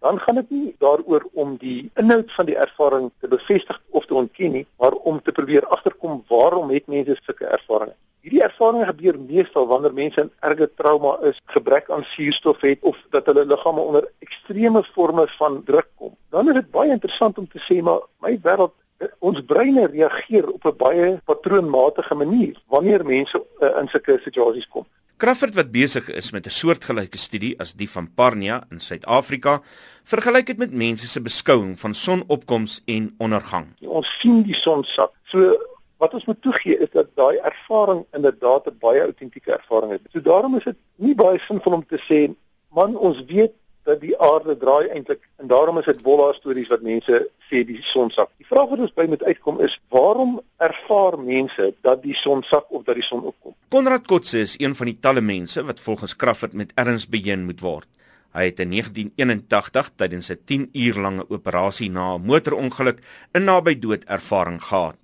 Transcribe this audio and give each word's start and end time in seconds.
dan 0.00 0.20
gaan 0.20 0.34
dit 0.34 0.50
nie 0.50 0.74
daaroor 0.78 1.26
om 1.32 1.56
die 1.60 1.90
inhoud 1.94 2.32
van 2.32 2.46
die 2.48 2.56
ervaring 2.56 3.10
te 3.20 3.28
bevestig 3.28 3.80
of 3.90 4.06
te 4.06 4.14
ontken 4.14 4.52
nie, 4.52 4.66
maar 4.78 4.92
om 4.92 5.22
te 5.22 5.32
probeer 5.32 5.66
agterkom 5.66 6.22
waarom 6.28 6.70
het 6.70 6.86
mense 6.86 7.16
sulke 7.22 7.46
ervarings. 7.46 7.98
Hierdie 8.20 8.42
ervarings 8.44 8.88
gebeur 8.88 9.18
meestal 9.18 9.66
wanneer 9.68 9.94
mense 9.96 10.20
in 10.20 10.32
erge 10.40 10.70
trauma 10.76 11.14
is, 11.30 11.38
gebrek 11.52 11.90
aan 11.90 12.04
suurstof 12.04 12.60
het 12.60 12.82
of 12.82 12.96
dat 13.10 13.26
hulle 13.26 13.46
liggame 13.48 13.80
onder 13.80 14.08
ekstreme 14.18 14.82
forme 14.84 15.26
van 15.38 15.62
druk 15.64 15.88
kom. 15.96 16.16
Dan 16.28 16.48
is 16.48 16.60
dit 16.60 16.70
baie 16.70 16.92
interessant 16.96 17.38
om 17.38 17.48
te 17.48 17.60
sê 17.68 17.80
maar 17.84 18.04
my 18.24 18.36
wêreld 18.44 18.76
ons 19.24 19.40
breine 19.48 19.86
reageer 19.86 20.48
op 20.52 20.64
'n 20.64 20.76
baie 20.76 21.20
patroonmatige 21.24 22.14
manier 22.14 22.56
wanneer 22.68 23.04
mense 23.04 23.36
uh, 23.60 23.76
in 23.80 23.88
sulke 23.88 24.18
situasies 24.24 24.68
kom. 24.68 24.84
Crawford 25.20 25.52
wat 25.52 25.68
besig 25.68 26.06
is 26.16 26.30
met 26.32 26.46
'n 26.46 26.56
soortgelyke 26.60 27.18
studie 27.18 27.52
as 27.60 27.74
die 27.76 27.90
van 27.90 28.06
Parnia 28.14 28.64
in 28.70 28.80
Suid-Afrika, 28.80 29.60
vergelyk 30.04 30.46
dit 30.46 30.58
met 30.58 30.72
mense 30.72 31.06
se 31.06 31.20
beskouing 31.20 31.80
van 31.80 31.94
sonopkoms 31.94 32.80
en 32.86 33.14
ondergang. 33.18 33.66
Ons 33.80 34.18
sien 34.20 34.42
die 34.42 34.54
son 34.54 34.84
sak. 34.84 35.12
So 35.24 35.58
wat 35.98 36.14
ons 36.14 36.24
moet 36.24 36.40
toegee 36.42 36.78
is 36.78 36.88
dat 36.92 37.12
daai 37.14 37.36
ervaring 37.36 38.06
inderdaad 38.12 38.66
'n 38.66 38.78
baie 38.80 39.00
autentieke 39.00 39.52
ervaring 39.52 39.92
is. 39.92 40.00
So 40.12 40.20
daarom 40.20 40.56
is 40.56 40.64
dit 40.64 40.76
nie 40.96 41.14
baie 41.14 41.38
sinvol 41.38 41.72
om 41.72 41.86
te 41.86 42.00
sê 42.08 42.34
man 42.68 42.96
ons 42.96 43.24
weet 43.24 43.52
dat 43.90 44.00
die 44.00 44.16
aarde 44.22 44.56
draai 44.56 44.88
eintlik 44.94 45.22
en 45.42 45.50
daarom 45.50 45.78
is 45.80 45.88
dit 45.90 46.02
bolla 46.06 46.30
stories 46.36 46.70
wat 46.72 46.82
mense 46.86 47.20
sê 47.50 47.62
die 47.66 47.80
son 47.82 48.10
sak. 48.14 48.30
Die 48.38 48.46
vraag 48.46 48.70
wat 48.72 48.84
ons 48.86 48.94
by 48.94 49.06
moet 49.10 49.24
uitkom 49.26 49.60
is 49.66 49.76
waarom 49.94 50.38
ervaar 50.62 51.18
mense 51.18 51.70
dat 51.86 52.02
die 52.04 52.14
son 52.14 52.44
sak 52.46 52.70
of 52.70 52.84
dat 52.86 53.00
die 53.00 53.06
son 53.06 53.24
opkom? 53.32 53.56
Konrad 53.74 54.06
Kotse 54.10 54.44
is 54.46 54.54
een 54.62 54.76
van 54.78 54.92
die 54.92 54.98
talle 55.02 55.24
mense 55.24 55.64
wat 55.66 55.82
volgens 55.82 56.16
Crawford 56.16 56.54
met 56.62 56.72
erns 56.80 57.08
beheen 57.10 57.44
moet 57.48 57.64
word. 57.66 57.88
Hy 58.30 58.46
het 58.46 58.62
in 58.62 58.70
1981 58.70 59.90
tydens 59.98 60.30
'n 60.30 60.38
10 60.46 60.68
uur 60.72 61.00
lange 61.06 61.24
operasie 61.28 61.90
na 61.90 62.14
'n 62.14 62.26
motorongeluk 62.30 62.98
'n 63.34 63.44
naby 63.44 63.74
dood 63.78 64.04
ervaring 64.06 64.62
gehad. 64.62 64.96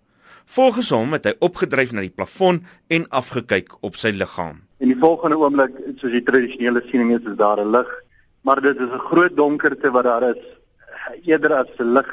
Volgens 0.46 0.90
hom 0.90 1.12
het 1.12 1.24
hy 1.24 1.34
opgedryf 1.38 1.92
na 1.92 2.00
die 2.00 2.14
plafon 2.14 2.64
en 2.88 3.08
afgekyk 3.08 3.82
op 3.82 3.96
sy 3.96 4.14
liggaam. 4.14 4.62
In 4.78 4.88
die 4.88 5.00
volgende 5.00 5.38
oomblik, 5.38 5.72
soos 5.98 6.12
die 6.12 6.22
tradisionele 6.22 6.82
siening 6.86 7.10
is, 7.16 7.24
is 7.26 7.36
daar 7.36 7.58
'n 7.58 7.70
lig 7.70 8.05
maar 8.46 8.60
dit 8.62 8.78
is 8.84 8.92
'n 8.94 9.06
groot 9.10 9.34
donkerte 9.36 9.90
wat 9.90 10.04
daar 10.04 10.24
is 10.34 10.42
eerder 11.30 11.52
as 11.54 11.72
'n 11.78 11.92
lig. 11.96 12.10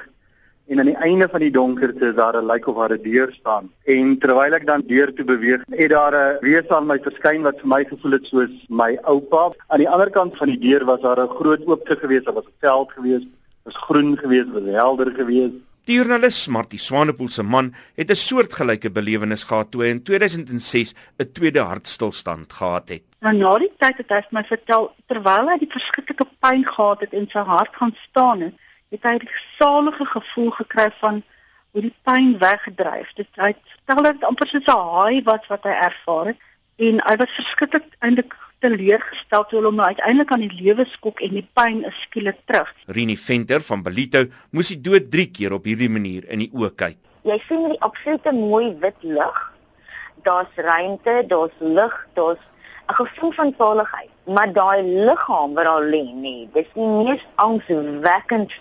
En 0.67 0.79
aan 0.79 0.91
die 0.91 1.03
einde 1.07 1.27
van 1.29 1.39
die 1.39 1.51
donkerte 1.51 2.05
is 2.09 2.15
daar 2.15 2.35
'n 2.37 2.45
lijk 2.45 2.67
of 2.67 2.75
waar 2.75 2.93
'n 2.93 3.03
deur 3.03 3.29
staan. 3.39 3.71
En 3.85 4.17
terwyl 4.17 4.53
ek 4.53 4.65
dan 4.65 4.83
deur 4.87 5.13
toe 5.13 5.25
beweeg 5.25 5.61
het 5.69 5.89
daar 5.89 6.13
'n 6.15 6.37
wese 6.41 6.75
aan 6.75 6.87
my 6.87 6.99
verskyn 6.99 7.41
wat 7.41 7.59
vir 7.59 7.67
my 7.67 7.83
gevoel 7.85 8.11
het 8.11 8.25
soos 8.25 8.53
my 8.69 8.97
oupa. 9.03 9.51
Aan 9.67 9.83
die 9.83 9.89
ander 9.89 10.09
kant 10.09 10.37
van 10.37 10.47
die 10.47 10.59
deur 10.59 10.85
was 10.85 11.01
daar 11.01 11.19
'n 11.19 11.35
groot 11.39 11.65
oopte 11.65 11.95
gewees. 11.95 12.23
Daar 12.23 12.33
was 12.33 12.45
'n 12.45 12.59
veld 12.59 12.91
gewees 12.91 13.23
was 13.63 13.77
groen 13.77 14.17
gewees 14.17 14.45
was 14.51 14.63
helder 14.63 15.11
gewees. 15.15 15.51
Die 15.83 15.95
joernalis 15.95 16.47
Martie 16.47 16.79
Swanepoel 16.79 17.29
se 17.29 17.43
man 17.43 17.73
het 17.95 18.09
'n 18.09 18.15
soortgelyke 18.15 18.89
belewenis 18.91 19.43
gehad 19.43 19.71
toe 19.71 19.83
hy 19.83 19.89
in 19.89 20.03
2006 20.03 20.93
'n 21.19 21.31
tweede 21.33 21.59
hartstilstand 21.59 22.53
gehad 22.53 22.89
het. 22.89 23.12
Nou 23.23 23.31
na 23.38 23.53
die 23.61 23.69
tyd 23.79 24.02
het 24.02 24.09
hy 24.11 24.19
my 24.35 24.41
vertel 24.43 24.89
terwyl 25.07 25.47
hy 25.47 25.55
die 25.61 25.69
verskriklike 25.71 26.25
pyn 26.43 26.66
gehad 26.67 27.05
het 27.05 27.13
en 27.16 27.29
sy 27.31 27.43
hart 27.47 27.77
gaan 27.79 27.93
staan 28.02 28.43
het, 28.43 28.57
het 28.91 29.07
hy 29.07 29.13
'n 29.16 29.29
salige 29.59 30.05
gevoel 30.05 30.52
gekry 30.59 30.89
van 30.99 31.23
hoe 31.71 31.83
die 31.85 31.95
pyn 32.03 32.35
weggedryf. 32.41 33.13
Dit 33.16 33.31
hy 33.39 33.53
vertel 33.55 34.03
dat 34.03 34.19
dit 34.19 34.27
amper 34.27 34.47
soos 34.47 34.67
'n 34.67 34.83
haai 34.91 35.23
was 35.23 35.47
wat 35.47 35.63
hy 35.63 35.75
ervaar 35.88 36.25
het 36.25 36.39
en 36.77 36.99
hy 37.07 37.16
was 37.16 37.39
verskriklik 37.39 37.88
eintlik 37.99 38.35
teleurgestel 38.59 39.44
toe 39.47 39.63
hom 39.63 39.75
nou 39.75 39.88
uiteindelik 39.88 40.31
aan 40.31 40.47
die 40.47 40.59
lewe 40.61 40.85
skok 40.85 41.21
en 41.21 41.33
die 41.39 41.47
pyn 41.53 41.83
is 41.85 42.01
skielik 42.01 42.39
terug. 42.45 42.75
Rini 42.88 43.16
Venter 43.16 43.61
van 43.61 43.83
Belito 43.83 44.25
moes 44.51 44.67
die 44.67 44.81
dood 44.81 45.11
3 45.11 45.31
keer 45.31 45.53
op 45.53 45.63
hierdie 45.63 45.89
manier 45.89 46.27
in 46.27 46.39
die 46.39 46.51
oë 46.51 46.75
kyk. 46.75 46.97
Jy 47.23 47.39
sien 47.47 47.69
die 47.69 47.79
absolute 47.79 48.31
mooi 48.31 48.75
wit 48.79 48.99
lig. 49.01 49.53
Daar's 50.23 50.55
ruimte, 50.55 51.23
daar's 51.28 51.55
lig, 51.59 52.07
daar's 52.13 52.44
'n 52.88 52.94
gevoel 52.94 53.31
van 53.31 53.53
veiligheid. 53.57 54.09
Maar 54.25 54.53
daai 54.53 54.83
liggaam 54.83 55.53
wat 55.53 55.66
daar 55.66 55.83
lê, 55.83 56.03
nee, 56.13 56.49
dis 56.53 56.67
die 56.73 56.88
mees 56.88 57.25
angswekkend 57.35 58.51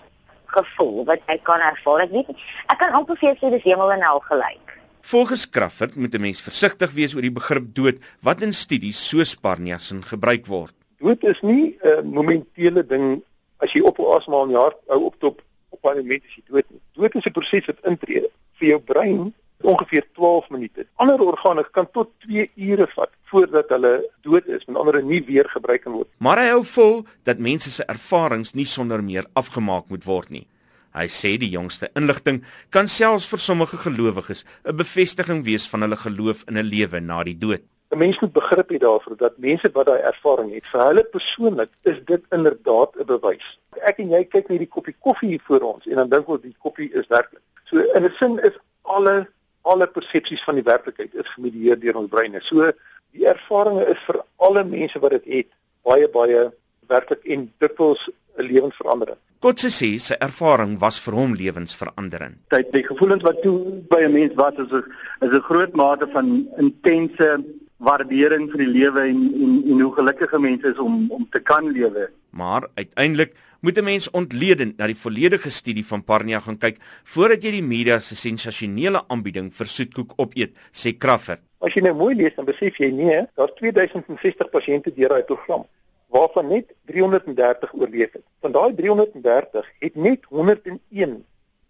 gevoel 0.45 1.05
wat 1.05 1.21
ek 1.25 1.43
kan 1.43 1.59
ervaar. 1.59 2.05
Ek 2.05 2.11
weet 2.11 2.29
ek 2.67 2.77
kan 2.77 2.95
amper 2.97 3.17
vir 3.19 3.29
jou 3.29 3.37
sê 3.39 3.51
dis 3.55 3.63
hemel 3.63 3.91
en 3.95 4.05
hel 4.05 4.19
gelyk. 4.19 4.77
Volgens 5.03 5.49
Crawford 5.49 5.95
moet 5.95 6.13
'n 6.13 6.21
mens 6.21 6.41
versigtig 6.41 6.91
wees 6.91 7.15
oor 7.15 7.21
die 7.21 7.37
begrip 7.39 7.75
dood 7.75 7.97
wat 8.21 8.41
in 8.41 8.53
studies 8.53 9.07
soos 9.09 9.35
Parniasin 9.35 10.03
gebruik 10.03 10.45
word. 10.47 10.73
Dood 10.99 11.23
is 11.23 11.41
nie 11.41 11.77
'n 11.83 11.87
uh, 11.87 12.01
momentele 12.01 12.85
ding 12.85 13.23
as 13.57 13.73
jy 13.73 13.81
op 13.81 13.99
asemhaal 13.99 14.45
in 14.45 14.51
jou 14.51 14.63
hart 14.63 14.79
hou 14.87 15.03
op 15.05 15.15
tot 15.19 15.41
op 15.69 15.81
parlement 15.81 16.23
as 16.23 16.35
jy 16.35 16.43
dood 16.47 16.65
nie. 16.69 16.81
Dood 16.95 17.15
is 17.15 17.25
'n 17.25 17.31
proses 17.31 17.65
wat 17.65 17.79
intree 17.83 18.23
vir 18.59 18.67
jou 18.67 18.79
brein 18.79 19.33
ongeveer 19.63 20.05
12 20.13 20.49
minute. 20.49 20.85
Ander 20.95 21.21
organe 21.21 21.63
kan 21.71 21.87
tot 21.91 22.09
2 22.27 22.51
ure 22.55 22.87
vat 22.95 23.11
voordat 23.31 23.69
hulle 23.69 23.93
dood 24.21 24.47
is, 24.47 24.65
met 24.65 24.77
ander 24.77 25.03
nie 25.03 25.23
weer 25.25 25.49
gebruik 25.49 25.81
kan 25.83 25.95
word. 25.97 26.09
Maar 26.17 26.43
hy 26.43 26.49
hou 26.53 26.63
vol 26.63 26.95
dat 27.23 27.41
mense 27.41 27.71
se 27.71 27.85
ervarings 27.89 28.53
nie 28.53 28.67
sonder 28.69 29.03
meer 29.03 29.25
afgemaak 29.39 29.89
moet 29.89 30.05
word 30.05 30.29
nie. 30.29 30.47
Hy 30.93 31.07
sê 31.09 31.33
die 31.41 31.49
jongste 31.49 31.89
inligting 31.97 32.43
kan 32.69 32.87
selfs 32.87 33.25
vir 33.31 33.41
sommige 33.41 33.77
gelowiges 33.81 34.45
'n 34.65 34.77
bevestiging 34.77 35.43
wees 35.45 35.65
van 35.69 35.81
hulle 35.81 35.97
geloof 35.97 36.43
in 36.47 36.57
'n 36.57 36.69
lewe 36.69 36.99
na 36.99 37.23
die 37.23 37.37
dood. 37.37 37.63
'n 37.91 37.97
Mens 37.97 38.19
moet 38.19 38.33
begrip 38.33 38.69
hê 38.69 38.77
daarvoor 38.77 39.17
dat 39.17 39.37
mense 39.37 39.69
wat 39.73 39.85
daai 39.85 40.01
ervaring 40.01 40.53
het, 40.53 40.65
vir 40.65 40.81
hulle 40.85 41.03
persoonlik 41.03 41.69
is 41.83 41.97
dit 42.05 42.23
inderdaad 42.29 42.95
'n 42.99 43.05
bewys. 43.05 43.59
Ek 43.81 43.97
en 43.99 44.09
jy 44.09 44.23
kyk 44.23 44.49
na 44.49 44.55
hierdie 44.55 44.73
koppie 44.75 44.95
koffie 44.99 45.29
hier 45.29 45.43
voor 45.47 45.61
ons 45.73 45.85
en 45.85 45.95
dan 45.95 46.09
dink 46.09 46.27
ons 46.27 46.41
die 46.41 46.55
koffie 46.59 46.91
is 46.93 47.07
werklik. 47.07 47.41
So 47.65 47.77
in 47.77 48.05
'n 48.05 48.13
sin 48.19 48.39
is 48.39 48.53
alle 48.81 49.27
alle 49.63 49.87
persepsies 49.87 50.43
van 50.43 50.55
die 50.59 50.65
werklikheid 50.67 51.13
is 51.15 51.29
gemedieer 51.35 51.79
deur 51.79 52.01
ons 52.03 52.11
breine. 52.11 52.41
So 52.43 52.71
die 53.13 53.27
ervarings 53.29 53.93
is 53.95 54.01
vir 54.07 54.21
alle 54.37 54.63
mense 54.67 54.99
wat 54.99 55.15
dit 55.17 55.29
het 55.37 55.51
baie 55.87 56.07
baie 56.11 56.49
werklik 56.91 57.23
en 57.25 57.51
dikwels 57.63 58.09
'n 58.37 58.47
lewensverandering. 58.47 59.17
Kotse 59.43 59.67
sê 59.67 59.99
sy 59.99 60.15
ervaring 60.23 60.77
was 60.79 60.99
vir 61.03 61.13
hom 61.13 61.33
lewensveranderend. 61.35 62.37
Hy 62.51 62.63
die 62.71 62.83
gevoelens 62.83 63.23
wat 63.23 63.41
toe 63.43 63.57
by 63.89 64.03
'n 64.03 64.13
mens 64.13 64.33
was 64.35 64.53
is 64.57 64.71
'n 64.71 64.83
is 65.25 65.33
'n 65.33 65.47
groot 65.49 65.73
mate 65.75 66.07
van 66.13 66.47
intense 66.57 67.43
waardering 67.77 68.49
vir 68.51 68.59
die 68.63 68.73
lewe 68.79 69.01
en 69.01 69.19
en 69.43 69.51
en 69.71 69.81
hoe 69.81 69.93
gelukkige 69.95 70.39
mense 70.39 70.67
is 70.67 70.79
om 70.79 71.11
om 71.11 71.27
te 71.29 71.39
kan 71.39 71.71
lewe. 71.71 72.09
Maar 72.33 72.67
uiteindelik 72.73 73.35
moet 73.61 73.77
'n 73.77 73.83
mens 73.83 74.09
ontledend 74.11 74.77
na 74.77 74.85
die 74.85 74.97
volledige 74.97 75.49
studie 75.49 75.85
van 75.85 76.03
Parnia 76.03 76.39
gaan 76.39 76.57
kyk 76.57 76.77
voordat 77.03 77.43
jy 77.43 77.51
die 77.51 77.63
media 77.63 77.99
se 77.99 78.15
sensasionele 78.15 79.03
aanbieding 79.07 79.53
vir 79.53 79.67
soetkoek 79.67 80.13
opeet, 80.15 80.51
sê 80.71 80.97
Crawford. 80.97 81.39
As 81.59 81.73
jy 81.73 81.81
nou 81.81 81.95
mooi 81.95 82.15
lees 82.15 82.35
dan 82.35 82.45
besef 82.45 82.77
jy 82.77 82.91
nee, 82.91 83.21
daar's 83.35 83.53
2060 83.55 84.49
pasiënte 84.49 84.93
deur 84.93 85.09
daai 85.09 85.23
program 85.23 85.65
waarvan 86.07 86.47
net 86.47 86.73
330 86.85 87.73
oorleef 87.73 88.11
het. 88.11 88.25
Van 88.41 88.51
daai 88.51 88.73
330 88.75 89.69
het 89.79 89.95
net 89.95 90.25
101 90.29 91.25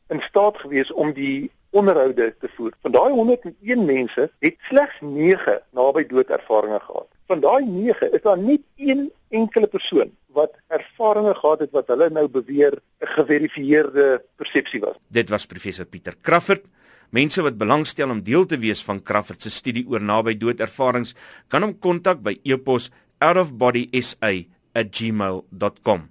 in 0.07 0.21
staat 0.21 0.57
gewees 0.57 0.91
om 0.91 1.13
die 1.13 1.51
onderhoude 1.69 2.35
te 2.39 2.49
voer. 2.55 2.73
Van 2.81 2.91
daai 2.91 3.11
101 3.11 3.85
mense 3.85 4.31
het 4.39 4.55
slegs 4.69 4.97
9 5.01 5.61
naby 5.71 6.05
dood 6.07 6.29
ervarings 6.29 6.83
gehad. 6.83 7.07
Van 7.27 7.39
daai 7.39 7.65
9 7.65 8.13
is 8.13 8.21
daar 8.21 8.37
net 8.37 8.61
een 8.75 9.11
enkele 9.29 9.67
persoon 9.67 10.11
wat 10.33 10.57
ervarings 10.73 11.37
gehad 11.39 11.59
het 11.59 11.71
wat 11.71 11.87
hulle 11.93 12.09
nou 12.09 12.27
beweer 12.27 12.73
'n 12.73 12.81
geverifieerde 13.15 14.23
persepsie 14.35 14.79
was. 14.79 14.95
Dit 15.07 15.29
was 15.29 15.45
professor 15.45 15.85
Pieter 15.85 16.15
Crawford. 16.21 16.65
Mense 17.09 17.41
wat 17.41 17.57
belangstel 17.57 18.09
om 18.09 18.23
deel 18.23 18.45
te 18.45 18.57
wees 18.57 18.83
van 18.83 19.03
Crawford 19.03 19.41
se 19.41 19.49
studie 19.49 19.87
oor 19.87 20.01
naby 20.01 20.37
dood 20.37 20.59
ervarings, 20.59 21.15
kan 21.47 21.61
hom 21.61 21.79
kontak 21.79 22.21
by 22.21 22.39
e-pos 22.43 22.91
outofbodysa@gmail.com. 23.19 26.09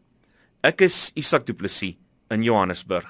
Ek 0.63 0.81
is 0.81 1.11
Isak 1.15 1.47
Du 1.47 1.55
Plessis 1.55 1.95
in 2.31 2.43
Johannesburg. 2.43 3.07